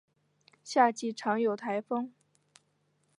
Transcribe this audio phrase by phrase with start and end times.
[0.63, 2.11] 夏季常有台风。